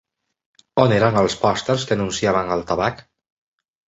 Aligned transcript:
On 0.83 0.93
eren 0.95 1.19
els 1.19 1.35
pòsters 1.41 1.85
que 1.89 1.97
anunciaven 1.97 2.49
el 2.57 2.65
tabac? 2.73 3.05